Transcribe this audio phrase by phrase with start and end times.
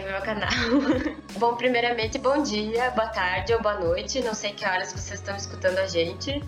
[0.00, 0.50] no meu canal.
[1.38, 4.20] bom, primeiramente, bom dia, boa tarde ou boa noite.
[4.22, 6.42] Não sei que horas vocês estão escutando a gente.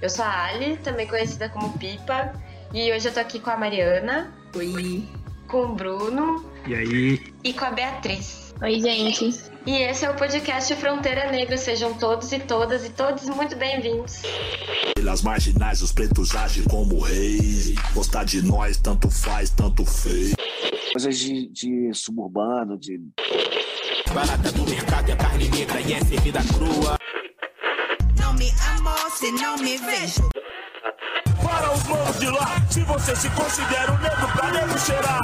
[0.00, 2.32] Eu sou a Ali, também conhecida como Pipa.
[2.72, 4.32] E hoje eu tô aqui com a Mariana.
[4.54, 5.04] Oi.
[5.48, 6.44] Com o Bruno.
[6.66, 7.32] E aí?
[7.42, 8.54] E com a Beatriz.
[8.62, 9.50] Oi, gente.
[9.66, 11.56] E esse é o podcast Fronteira Negra.
[11.56, 14.22] Sejam todos e todas e todos muito bem-vindos.
[14.94, 17.74] Pelas marginais, os pretos agem como reis.
[17.92, 20.34] Gostar de nós, tanto faz, tanto fez.
[20.92, 23.00] Coisas de, de suburbano, de.
[24.12, 26.98] Barata do mercado é carne negra e é servida crua.
[28.18, 30.28] Não me amo se não me vejo.
[31.40, 35.20] Para os manos de lá, se você se considera um negro pra nego cheirar,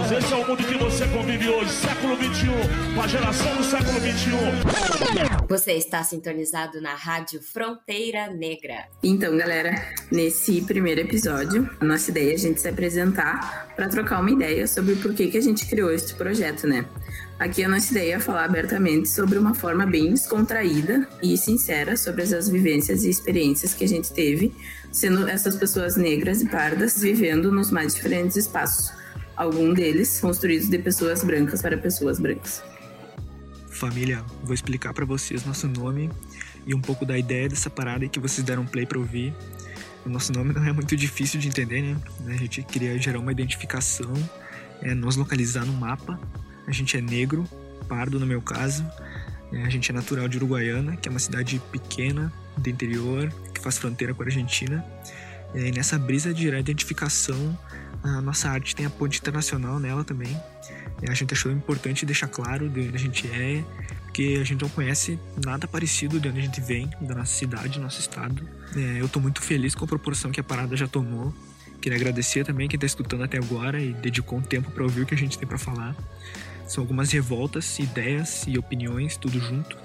[0.00, 4.00] Esse é o mundo que você convive hoje, século XXI, com a geração do século
[4.00, 5.46] XXI.
[5.48, 8.86] Você está sintonizado na Rádio Fronteira Negra.
[9.02, 9.70] Então, galera,
[10.10, 14.66] nesse primeiro episódio, a nossa ideia é a gente se apresentar para trocar uma ideia
[14.66, 16.86] sobre o porquê que a gente criou este projeto, né?
[17.38, 22.22] Aqui a nossa ideia é falar abertamente sobre uma forma bem descontraída e sincera sobre
[22.22, 24.52] as vivências e experiências que a gente teve,
[24.90, 28.99] sendo essas pessoas negras e pardas vivendo nos mais diferentes espaços
[29.40, 32.62] algum deles construídos de pessoas brancas para pessoas brancas.
[33.70, 36.10] Família, vou explicar para vocês nosso nome
[36.66, 39.34] e um pouco da ideia dessa parada que vocês deram play para ouvir.
[40.04, 41.96] O nosso nome não é muito difícil de entender, né?
[42.26, 44.12] A gente queria gerar uma identificação,
[44.82, 46.20] é, nos localizar no mapa.
[46.66, 47.48] A gente é negro,
[47.88, 48.84] pardo no meu caso.
[49.50, 53.60] É, a gente é natural de Uruguaiana, que é uma cidade pequena do interior, que
[53.62, 54.84] faz fronteira com a Argentina.
[55.54, 57.58] E nessa brisa de gerar identificação,
[58.02, 60.36] a nossa arte tem a ponte internacional nela também.
[61.08, 63.64] A gente achou importante deixar claro de onde a gente é,
[64.04, 67.78] porque a gente não conhece nada parecido de onde a gente vem, da nossa cidade,
[67.78, 68.46] do nosso estado.
[68.76, 71.32] É, eu tô muito feliz com a proporção que a parada já tomou.
[71.80, 75.06] Queria agradecer também quem está escutando até agora e dedicou um tempo para ouvir o
[75.06, 75.96] que a gente tem para falar.
[76.66, 79.76] São algumas revoltas, ideias e opiniões, tudo junto.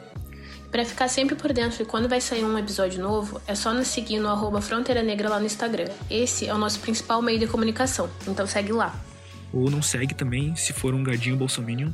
[0.76, 3.88] Para ficar sempre por dentro de quando vai sair um episódio novo, é só nos
[3.88, 5.88] seguir no arroba Fronteira Negra lá no Instagram.
[6.12, 8.94] Esse é o nosso principal meio de comunicação, então segue lá.
[9.54, 11.94] Ou não segue também, se for um gadinho bolsominion.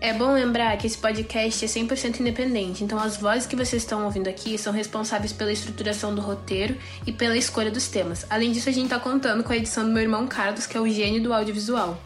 [0.00, 4.04] É bom lembrar que esse podcast é 100% independente, então as vozes que vocês estão
[4.04, 8.24] ouvindo aqui são responsáveis pela estruturação do roteiro e pela escolha dos temas.
[8.30, 10.80] Além disso, a gente está contando com a edição do meu irmão Carlos, que é
[10.80, 12.00] o gênio do audiovisual.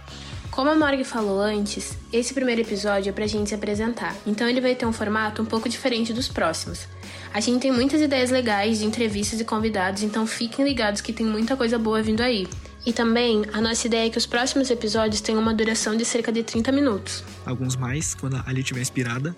[0.57, 4.59] Como a Morgan falou antes, esse primeiro episódio é pra gente se apresentar, então ele
[4.59, 6.89] vai ter um formato um pouco diferente dos próximos.
[7.35, 11.27] A gente tem muitas ideias legais de entrevistas e convidados, então fiquem ligados que tem
[11.27, 12.49] muita coisa boa vindo aí.
[12.87, 16.33] E também, a nossa ideia é que os próximos episódios tenham uma duração de cerca
[16.33, 17.23] de 30 minutos.
[17.45, 19.37] Alguns mais, quando a Ali estiver inspirada.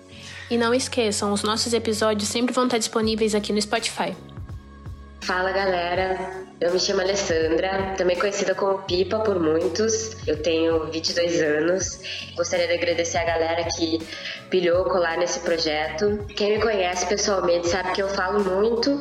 [0.49, 4.15] E não esqueçam, os nossos episódios sempre vão estar disponíveis aqui no Spotify.
[5.19, 10.17] Fala galera, eu me chamo Alessandra, também conhecida como Pipa por muitos.
[10.27, 12.01] Eu tenho 22 anos.
[12.35, 13.99] Gostaria de agradecer a galera que
[14.49, 16.25] pilhou colar nesse projeto.
[16.35, 18.99] Quem me conhece pessoalmente sabe que eu falo muito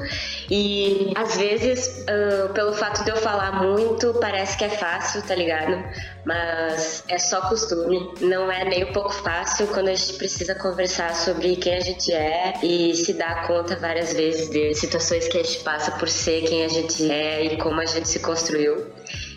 [0.51, 5.35] e às vezes, uh, pelo fato de eu falar muito, parece que é fácil, tá
[5.35, 5.85] ligado?
[6.25, 8.15] Mas é só costume.
[8.21, 12.13] Não é nem um pouco fácil quando a gente precisa conversar sobre quem a gente
[12.13, 16.43] é e se dar conta várias vezes de situações que a gente passa por ser
[16.45, 18.87] quem a gente é e como a gente se construiu.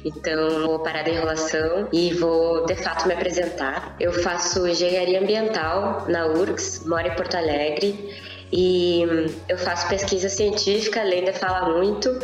[0.06, 3.96] Então, vou parar da enrolação e vou de fato me apresentar.
[4.00, 9.04] Eu faço engenharia ambiental na URGS, moro em Porto Alegre e
[9.48, 12.20] eu faço pesquisa científica, além de falar muito.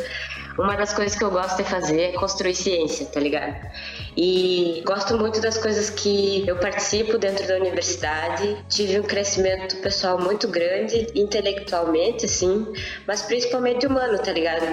[0.57, 3.55] Uma das coisas que eu gosto de fazer é construir ciência, tá ligado?
[4.17, 8.57] E gosto muito das coisas que eu participo dentro da universidade.
[8.67, 12.65] Tive um crescimento pessoal muito grande, intelectualmente, assim,
[13.05, 14.65] mas principalmente humano, tá ligado?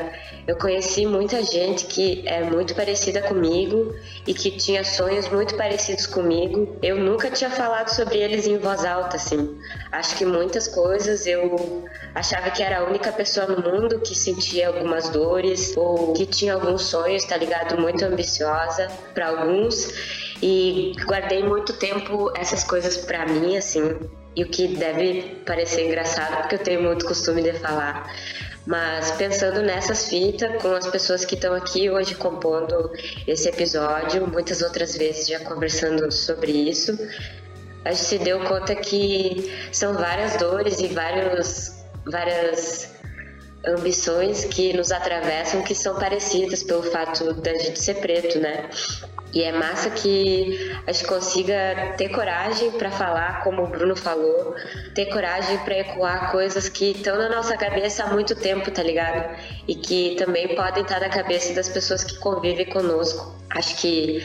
[0.47, 3.95] Eu conheci muita gente que é muito parecida comigo
[4.27, 6.77] e que tinha sonhos muito parecidos comigo.
[6.83, 9.59] Eu nunca tinha falado sobre eles em voz alta, assim.
[9.91, 11.85] Acho que muitas coisas eu
[12.15, 16.53] achava que era a única pessoa no mundo que sentia algumas dores ou que tinha
[16.53, 17.81] alguns sonhos, tá ligado?
[17.81, 19.89] Muito ambiciosa para alguns
[20.43, 23.99] e guardei muito tempo essas coisas para mim, assim.
[24.37, 28.13] E o que deve parecer engraçado, porque eu tenho muito costume de falar.
[28.67, 32.91] Mas pensando nessas fitas, com as pessoas que estão aqui hoje compondo
[33.27, 36.99] esse episódio, muitas outras vezes já conversando sobre isso,
[37.85, 42.95] a gente se deu conta que são várias dores e vários, várias
[43.67, 48.71] ambições que nos atravessam que são parecidas pelo fato da gente ser preto, né?
[49.35, 54.55] E é massa que a gente consiga ter coragem para falar, como o Bruno falou,
[54.95, 59.37] ter coragem para ecoar coisas que estão na nossa cabeça há muito tempo, tá ligado?
[59.67, 63.35] E que também podem estar na cabeça das pessoas que convivem conosco.
[63.51, 64.23] Acho que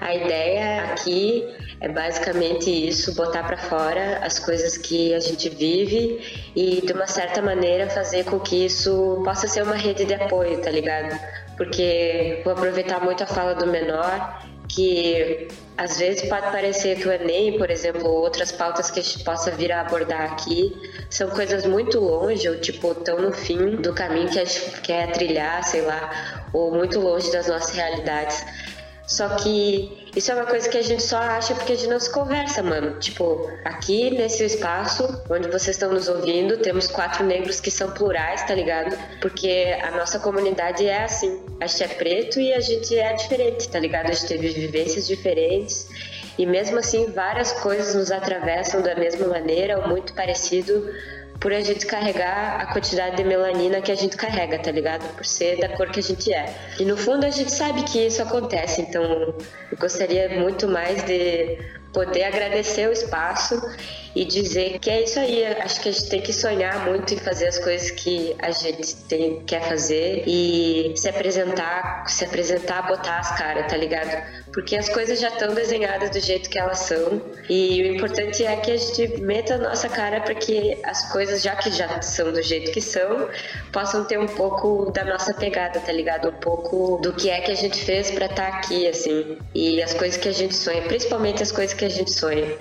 [0.00, 1.44] A ideia aqui
[1.80, 6.20] é basicamente isso, botar para fora as coisas que a gente vive
[6.54, 10.60] e de uma certa maneira fazer com que isso possa ser uma rede de apoio,
[10.60, 11.18] tá ligado?
[11.58, 17.12] Porque vou aproveitar muito a fala do menor, que às vezes pode parecer que o
[17.12, 20.74] Enem, por exemplo, ou outras pautas que a gente possa vir a abordar aqui,
[21.10, 25.12] são coisas muito longe, ou tipo, tão no fim do caminho que a gente quer
[25.12, 28.44] trilhar, sei lá, ou muito longe das nossas realidades.
[29.08, 31.98] Só que isso é uma coisa que a gente só acha porque a gente não
[31.98, 32.98] se conversa, mano.
[33.00, 38.46] Tipo, aqui nesse espaço onde vocês estão nos ouvindo, temos quatro negros que são plurais,
[38.46, 38.94] tá ligado?
[39.22, 41.42] Porque a nossa comunidade é assim.
[41.58, 44.10] A gente é preto e a gente é diferente, tá ligado?
[44.10, 45.88] A gente teve vivências diferentes.
[46.36, 50.86] E mesmo assim, várias coisas nos atravessam da mesma maneira, ou muito parecido,
[51.40, 55.14] por a gente carregar a quantidade de melanina que a gente carrega, tá ligado?
[55.14, 56.52] Por ser da cor que a gente é.
[56.78, 59.36] E no fundo a gente sabe que isso acontece, então eu
[59.78, 61.58] gostaria muito mais de
[61.98, 63.60] poder agradecer o espaço
[64.14, 65.44] e dizer que é isso aí.
[65.44, 68.96] Acho que a gente tem que sonhar muito em fazer as coisas que a gente
[69.08, 74.10] tem, quer fazer e se apresentar, se apresentar, botar as caras, tá ligado?
[74.52, 78.56] Porque as coisas já estão desenhadas do jeito que elas são e o importante é
[78.56, 82.32] que a gente meta a nossa cara para que as coisas, já que já são
[82.32, 83.28] do jeito que são,
[83.72, 86.28] possam ter um pouco da nossa pegada, tá ligado?
[86.28, 89.38] Um pouco do que é que a gente fez para estar tá aqui, assim.
[89.54, 92.56] E as coisas que a gente sonha, principalmente as coisas que a gente sonha.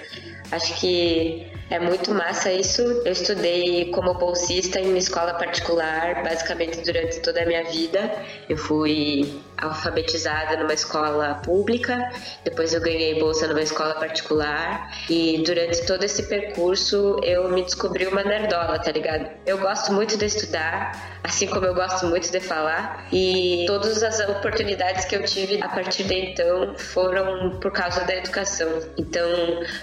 [0.52, 2.82] Acho que é muito massa isso.
[2.82, 8.12] Eu estudei como bolsista em uma escola particular, basicamente durante toda a minha vida.
[8.48, 12.12] Eu fui alfabetizada numa escola pública,
[12.44, 18.08] depois eu ganhei bolsa numa escola particular e durante todo esse percurso eu me descobri
[18.08, 19.30] uma nerdola, tá ligado?
[19.46, 24.20] Eu gosto muito de estudar, assim como eu gosto muito de falar e todas as
[24.20, 28.68] oportunidades que eu tive a partir de então foram por causa da educação.
[28.98, 29.28] Então,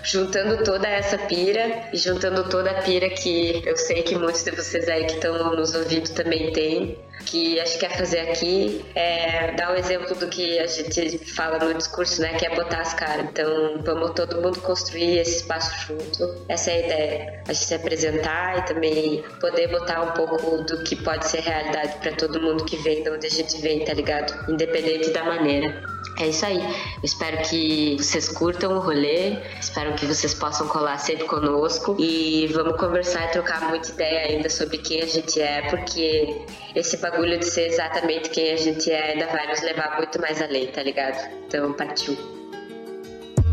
[0.03, 4.51] juntando toda essa pira e juntando toda a pira que eu sei que muitos de
[4.51, 9.53] vocês aí que estão nos ouvindo também têm, que a gente quer fazer aqui é
[9.53, 12.35] dar um exemplo do que a gente fala no discurso, né?
[12.35, 13.27] Que é botar as caras.
[13.27, 16.45] Então, vamos todo mundo construir esse espaço junto.
[16.49, 17.43] Essa é a ideia.
[17.49, 21.99] A gente se apresentar e também poder botar um pouco do que pode ser realidade
[21.99, 24.51] para todo mundo que vem de onde a gente vem, tá ligado?
[24.51, 25.94] Independente da maneira.
[26.19, 26.59] É isso aí.
[26.59, 29.37] Eu espero que vocês curtam o rolê.
[29.61, 31.97] Espero que vocês possam colar sempre conosco.
[31.99, 36.45] E vamos conversar e trocar muita ideia ainda sobre quem a gente é, porque
[36.75, 40.41] esse bagulho de ser exatamente quem a gente é ainda vai nos levar muito mais
[40.41, 41.31] além, tá ligado?
[41.47, 42.17] Então, partiu.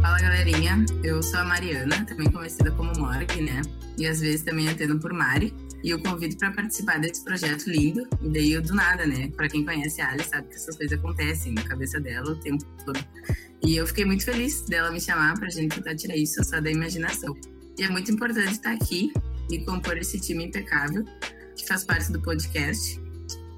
[0.01, 3.61] Fala galerinha, eu sou a Mariana, também conhecida como Morg, né?
[3.97, 5.53] E às vezes também atendo por Mari.
[5.83, 8.07] E eu convido para participar desse projeto lindo.
[8.21, 9.29] E daí do nada, né?
[9.35, 12.65] Para quem conhece a Ali sabe que essas coisas acontecem na cabeça dela o tempo
[12.85, 12.99] todo.
[13.63, 16.59] E eu fiquei muito feliz dela me chamar para a gente tentar tirar isso só
[16.59, 17.35] da imaginação.
[17.77, 19.11] E é muito importante estar aqui
[19.49, 21.05] e compor esse time impecável
[21.55, 22.99] que faz parte do podcast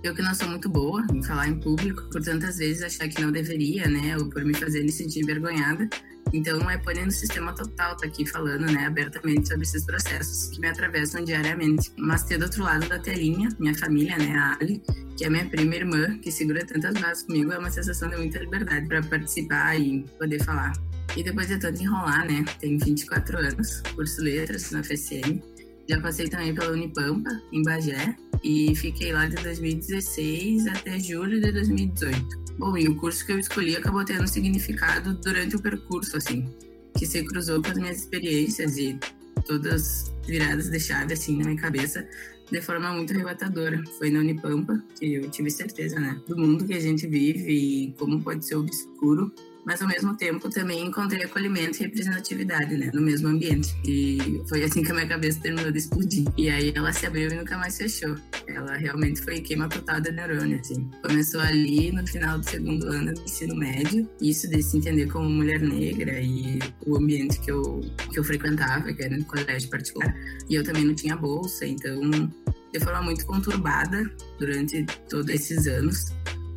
[0.04, 3.22] eu que não sou muito boa em falar em público, por tantas vezes achar que
[3.22, 5.90] não deveria, né, ou por me fazer me sentir envergonhada.
[6.34, 10.60] Então, é Pônei no Sistema Total tá aqui falando, né, abertamente sobre esses processos que
[10.60, 11.92] me atravessam diariamente.
[11.96, 14.82] Mas ter do outro lado da telinha, minha família, né, a Ali,
[15.16, 18.40] que é minha prima irmã, que segura tantas bases comigo, é uma sensação de muita
[18.40, 20.74] liberdade para participar e poder falar.
[21.16, 25.40] E depois de tanto enrolar, né, tenho 24 anos, curso letras na FSM,
[25.88, 31.52] já passei também pela Unipampa, em Bagé, e fiquei lá de 2016 até julho de
[31.52, 32.43] 2018.
[32.58, 36.54] Bom, e o curso que eu escolhi acabou tendo significado durante o percurso, assim,
[36.98, 38.98] que se cruzou com as minhas experiências e
[39.46, 42.08] todas viradas de chave, assim, na minha cabeça,
[42.52, 43.84] de forma muito arrebatadora.
[43.98, 47.94] Foi na Unipampa que eu tive certeza, né, do mundo que a gente vive e
[47.94, 49.34] como pode ser obscuro
[49.66, 53.76] mas ao mesmo tempo também encontrei acolhimento e representatividade, né, no mesmo ambiente.
[53.86, 56.26] E foi assim que a minha cabeça terminou de explodir.
[56.38, 58.16] E aí ela se abriu e nunca mais fechou.
[58.48, 60.90] Ela realmente foi queima total de neurônio, assim.
[61.02, 65.30] Começou ali no final do segundo ano do ensino médio, isso de se entender como
[65.30, 70.14] mulher negra e o ambiente que eu, que eu frequentava, que era no colégio particular.
[70.50, 72.02] E eu também não tinha bolsa, então
[72.74, 76.12] de forma muito conturbada durante todos esses anos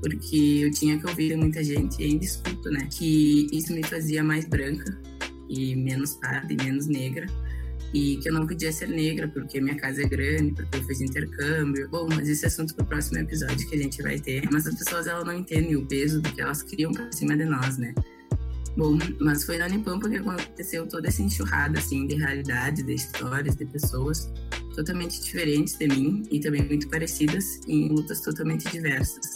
[0.07, 4.45] porque eu tinha que ouvir muita gente, e ainda né, que isso me fazia mais
[4.45, 4.97] branca
[5.49, 7.27] e menos parda e menos negra,
[7.93, 11.01] e que eu não podia ser negra porque minha casa é grande, porque eu fiz
[11.01, 11.89] intercâmbio.
[11.89, 14.49] Bom, mas esse é assunto para o próximo episódio que a gente vai ter.
[14.53, 17.45] Mas as pessoas elas não entendem o peso do que elas criam para cima de
[17.45, 17.95] nós, né?
[18.77, 23.57] Bom, mas foi na Unipampa que aconteceu toda essa enxurrada, assim, de realidade, de histórias,
[23.57, 24.31] de pessoas
[24.75, 29.33] totalmente diferentes de mim e também muito parecidas em lutas totalmente diversas.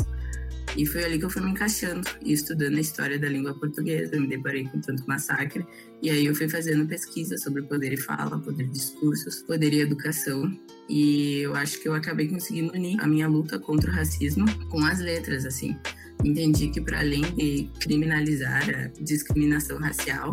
[0.76, 4.14] E foi ali que eu fui me encaixando e estudando a história da língua portuguesa.
[4.14, 5.66] Eu me deparei com tanto massacre.
[6.02, 9.80] E aí eu fui fazendo pesquisa sobre poder e fala, poder de discursos, poder e
[9.80, 10.50] educação.
[10.88, 14.84] E eu acho que eu acabei conseguindo unir a minha luta contra o racismo com
[14.84, 15.76] as letras, assim.
[16.24, 20.30] Entendi que para além de criminalizar a discriminação racial,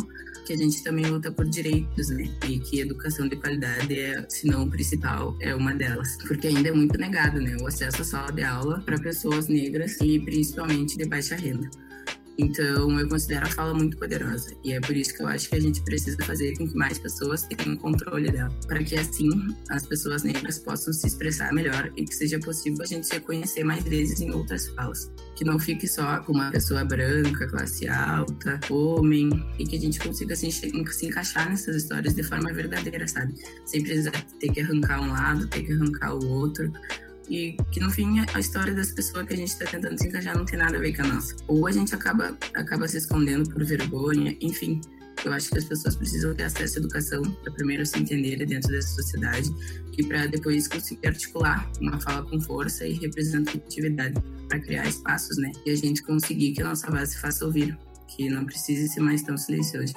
[0.47, 2.29] que a gente também luta por direitos, né?
[2.47, 6.17] E que educação de qualidade é, se não o principal, é uma delas.
[6.25, 7.57] Porque ainda é muito negado, né?
[7.61, 11.69] O acesso à sala de aula para pessoas negras e principalmente de baixa renda.
[12.37, 14.55] Então, eu considero a fala muito poderosa.
[14.63, 16.99] E é por isso que eu acho que a gente precisa fazer com que mais
[16.99, 18.53] pessoas tenham controle dela.
[18.67, 19.29] Para que, assim,
[19.69, 23.63] as pessoas negras possam se expressar melhor e que seja possível a gente se reconhecer
[23.63, 25.11] mais vezes em outras falas.
[25.35, 29.29] Que não fique só com uma pessoa branca, classe alta, homem.
[29.57, 33.33] E que a gente consiga se, se encaixar nessas histórias de forma verdadeira, sabe?
[33.65, 36.71] Sem precisar ter que arrancar um lado, ter que arrancar o outro
[37.29, 40.37] e que no fim a história das pessoas que a gente está tentando se encaixar
[40.37, 41.35] não tem nada a ver com a nossa.
[41.47, 44.81] Ou a gente acaba, acaba se escondendo por vergonha, enfim.
[45.25, 48.71] Eu acho que as pessoas precisam ter acesso à educação para primeiro se entenderem dentro
[48.71, 49.49] dessa sociedade
[49.97, 55.51] e para depois conseguir articular uma fala com força e representatividade para criar espaços, né?
[55.65, 58.99] E a gente conseguir que a nossa voz se faça ouvir, que não precise ser
[58.99, 59.93] mais tão silencioso.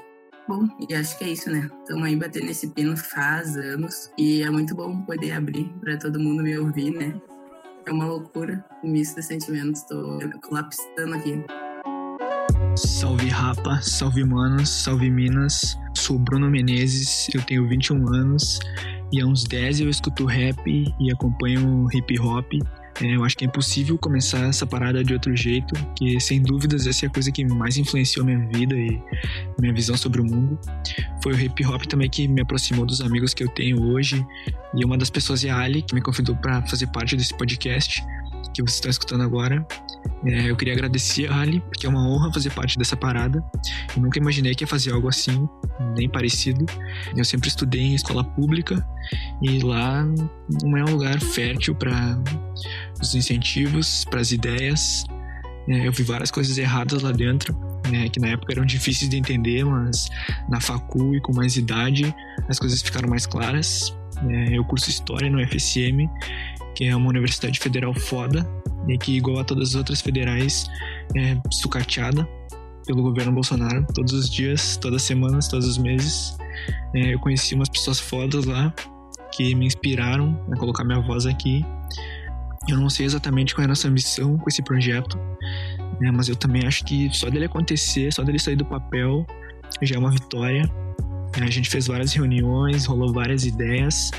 [0.51, 1.71] Bom, e acho que é isso, né?
[1.79, 6.19] Estamos aí batendo esse pino faz anos e é muito bom poder abrir para todo
[6.19, 7.15] mundo me ouvir, né?
[7.87, 11.45] É uma loucura, um misto de sentimentos, tô colapsando aqui.
[12.77, 15.79] Salve Rapa, salve Manos, salve Minas.
[15.97, 18.59] Sou Bruno Menezes, eu tenho 21 anos
[19.13, 22.53] e há uns 10 eu escuto rap e acompanho hip hop
[23.03, 26.87] é, eu acho que é impossível começar essa parada de outro jeito, que sem dúvidas
[26.87, 29.01] essa é a coisa que mais influenciou minha vida e
[29.59, 30.59] minha visão sobre o mundo.
[31.23, 34.25] Foi o hip hop também que me aproximou dos amigos que eu tenho hoje,
[34.75, 38.03] e uma das pessoas é a Ali, que me convidou para fazer parte desse podcast
[38.53, 39.67] que vocês estão escutando agora.
[40.25, 43.45] É, eu queria agradecer a Ali, porque é uma honra fazer parte dessa parada.
[43.95, 45.49] Eu nunca imaginei que ia fazer algo assim,
[45.97, 46.65] nem parecido.
[47.17, 48.87] Eu sempre estudei em escola pública
[49.43, 50.05] e lá
[50.63, 52.19] não é um lugar fértil para
[53.01, 55.05] os incentivos, para as ideias.
[55.69, 57.57] É, eu vi várias coisas erradas lá dentro,
[57.91, 60.09] né, que na época eram difíceis de entender, mas
[60.49, 62.15] na facul e com mais idade
[62.49, 63.97] as coisas ficaram mais claras.
[64.29, 66.09] É, eu curso História no FSM
[66.75, 68.49] que é uma universidade federal foda
[68.89, 70.67] e que, igual a todas as outras federais,
[71.17, 72.27] é sucateada
[72.87, 76.37] pelo governo Bolsonaro todos os dias, todas as semanas, todos os meses.
[76.95, 78.73] É, eu conheci umas pessoas fodas lá
[79.33, 81.65] que me inspiraram a colocar minha voz aqui.
[82.69, 85.19] Eu não sei exatamente qual é a nossa missão com esse projeto,
[86.01, 89.27] né, mas eu também acho que só dele acontecer, só dele sair do papel,
[89.83, 90.71] já é uma vitória.
[91.41, 94.11] A gente fez várias reuniões, rolou várias ideias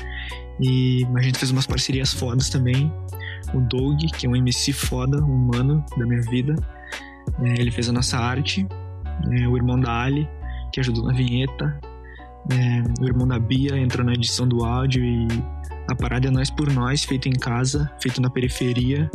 [0.60, 2.92] e a gente fez umas parcerias fodas também.
[3.54, 6.56] O Doug, que é um MC foda, humano da minha vida,
[7.42, 8.66] é, ele fez a nossa arte.
[9.30, 10.28] É, o irmão da Ali,
[10.72, 11.78] que ajudou na vinheta.
[12.50, 15.28] É, o irmão da Bia entrou na edição do áudio e
[15.92, 19.10] a parada é nós por nós, feito em casa, feito na periferia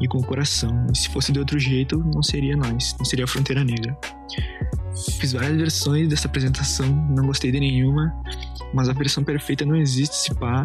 [0.00, 0.86] e com o coração.
[0.92, 3.96] E se fosse de outro jeito, não seria nós, não seria a Fronteira Negra.
[5.18, 8.14] Fiz várias versões dessa apresentação, não gostei de nenhuma,
[8.74, 10.64] mas a versão perfeita não existe, se pá.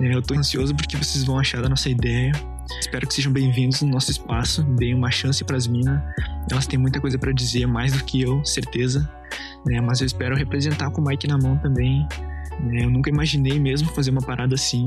[0.00, 2.32] É, eu tô ansioso porque vocês vão achar da nossa ideia.
[2.80, 4.62] Espero que sejam bem-vindos no nosso espaço.
[4.62, 6.02] Deem uma chance para as minas.
[6.50, 9.08] Elas têm muita coisa para dizer, mais do que eu, certeza.
[9.70, 12.08] É, mas eu espero representar com o Mike na mão também.
[12.72, 14.86] É, eu nunca imaginei mesmo fazer uma parada assim,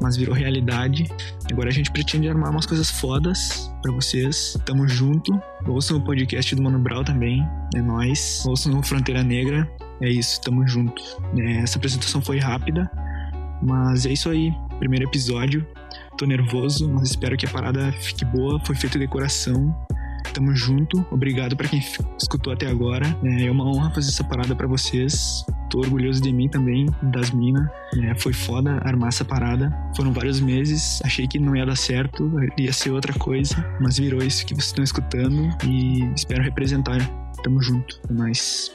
[0.00, 1.04] mas virou realidade.
[1.50, 4.56] Agora a gente pretende armar umas coisas fodas para vocês.
[4.64, 5.32] Tamo junto.
[5.66, 7.46] Ouçam o podcast do Mano Brau também.
[7.74, 8.44] É nós.
[8.46, 9.68] Ouçam o Fronteira Negra.
[10.00, 11.02] É isso, tamo junto.
[11.36, 12.90] É, essa apresentação foi rápida,
[13.62, 14.52] mas é isso aí.
[14.78, 15.66] Primeiro episódio.
[16.18, 18.60] Tô nervoso, mas espero que a parada fique boa.
[18.64, 19.74] Foi feito de coração.
[20.32, 21.04] Tamo junto.
[21.10, 21.80] Obrigado para quem
[22.20, 23.04] escutou até agora.
[23.40, 25.44] É uma honra fazer essa parada para vocês.
[25.70, 27.68] Tô orgulhoso de mim também, das minas.
[28.02, 29.72] É, foi foda armar essa parada.
[29.96, 31.00] Foram vários meses.
[31.04, 33.64] Achei que não ia dar certo, ia ser outra coisa.
[33.80, 35.48] Mas virou isso que vocês estão escutando.
[35.66, 36.98] E espero representar.
[37.42, 38.00] Tamo junto.
[38.08, 38.72] É nóis.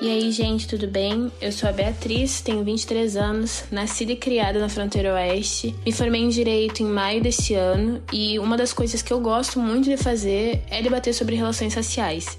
[0.00, 1.30] E aí, gente, tudo bem?
[1.40, 5.74] Eu sou a Beatriz, tenho 23 anos, nascida e criada na fronteira oeste.
[5.84, 9.58] Me formei em direito em maio desse ano e uma das coisas que eu gosto
[9.58, 12.38] muito de fazer é debater sobre relações raciais.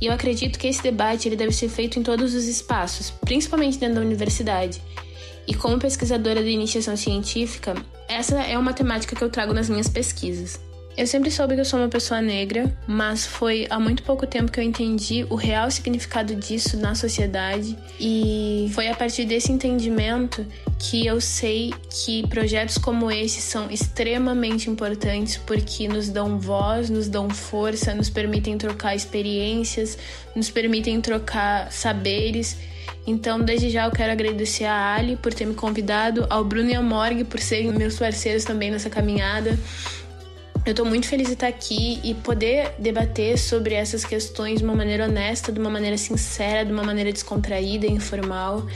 [0.00, 3.76] E eu acredito que esse debate ele deve ser feito em todos os espaços, principalmente
[3.76, 4.80] dentro da universidade.
[5.48, 7.74] E como pesquisadora de iniciação científica,
[8.06, 10.60] essa é uma temática que eu trago nas minhas pesquisas.
[11.00, 14.52] Eu sempre soube que eu sou uma pessoa negra, mas foi há muito pouco tempo
[14.52, 20.46] que eu entendi o real significado disso na sociedade e foi a partir desse entendimento
[20.78, 27.08] que eu sei que projetos como esse são extremamente importantes porque nos dão voz, nos
[27.08, 29.96] dão força, nos permitem trocar experiências,
[30.36, 32.58] nos permitem trocar saberes.
[33.06, 36.74] Então, desde já eu quero agradecer a Ali por ter me convidado, ao Bruno e
[36.74, 39.58] ao Morg por serem meus parceiros também nessa caminhada.
[40.64, 44.74] Eu estou muito feliz de estar aqui e poder debater sobre essas questões de uma
[44.74, 48.66] maneira honesta, de uma maneira sincera, de uma maneira descontraída e informal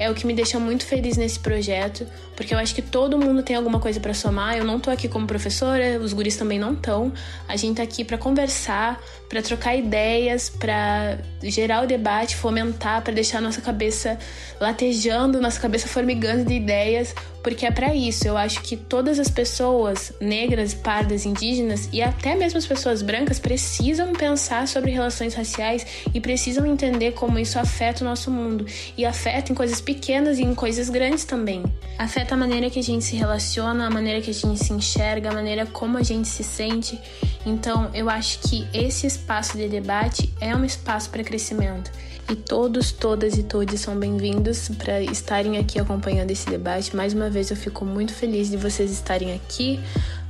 [0.00, 3.42] é o que me deixa muito feliz nesse projeto, porque eu acho que todo mundo
[3.42, 4.56] tem alguma coisa para somar.
[4.56, 7.12] Eu não tô aqui como professora, os guris também não estão.
[7.46, 13.12] A gente tá aqui para conversar, para trocar ideias, para gerar o debate, fomentar, para
[13.12, 14.18] deixar nossa cabeça
[14.58, 18.26] latejando, nossa cabeça formigando de ideias, porque é para isso.
[18.26, 23.38] Eu acho que todas as pessoas negras, pardas, indígenas e até mesmo as pessoas brancas
[23.38, 28.66] precisam pensar sobre relações raciais e precisam entender como isso afeta o nosso mundo
[28.96, 31.62] e afeta em coisas pequenas e em coisas grandes também.
[31.98, 35.30] Afeta a maneira que a gente se relaciona, a maneira que a gente se enxerga,
[35.30, 36.98] a maneira como a gente se sente.
[37.44, 41.90] Então, eu acho que esse espaço de debate é um espaço para crescimento.
[42.30, 46.94] E todos, todas e todos são bem-vindos para estarem aqui acompanhando esse debate.
[46.94, 49.80] Mais uma vez, eu fico muito feliz de vocês estarem aqui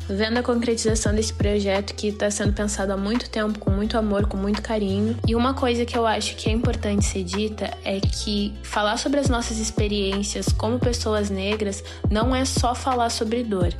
[0.08, 4.26] vendo a concretização desse projeto que está sendo pensado há muito tempo, com muito amor,
[4.26, 5.16] com muito carinho.
[5.26, 9.20] E uma coisa que eu acho que é importante ser dita é que falar sobre
[9.20, 13.72] as nossas experiências como pessoas negras não é só falar sobre dor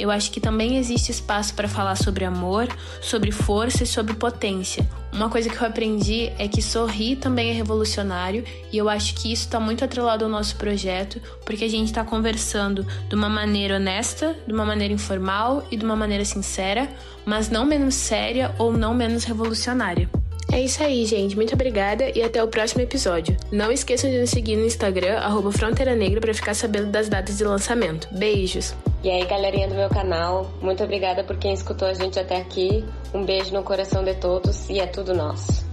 [0.00, 2.66] eu acho que também existe espaço para falar sobre amor,
[3.02, 4.88] sobre força e sobre potência.
[5.12, 9.32] Uma coisa que eu aprendi é que sorrir também é revolucionário e eu acho que
[9.32, 13.76] isso está muito atrelado ao nosso projeto, porque a gente está conversando de uma maneira
[13.76, 16.88] honesta, de uma maneira informal e de uma maneira sincera,
[17.26, 20.08] mas não menos séria ou não menos revolucionária.
[20.52, 21.36] É isso aí, gente.
[21.36, 23.36] Muito obrigada e até o próximo episódio.
[23.52, 27.38] Não esqueçam de nos seguir no Instagram, arroba Fronteira Negra, para ficar sabendo das datas
[27.38, 28.08] de lançamento.
[28.10, 28.74] Beijos!
[29.02, 32.84] E aí, galerinha do meu canal, muito obrigada por quem escutou a gente até aqui.
[33.14, 35.64] Um beijo no coração de todos e é tudo nosso.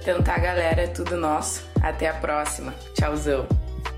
[0.00, 1.62] Então tá, galera, é tudo nosso.
[1.82, 2.74] Até a próxima.
[2.94, 3.46] Tchauzão.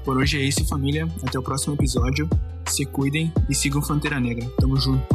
[0.05, 1.09] Por hoje é isso, família.
[1.25, 2.29] Até o próximo episódio.
[2.67, 4.45] Se cuidem e sigam Fronteira Negra.
[4.59, 5.07] Tamo junto.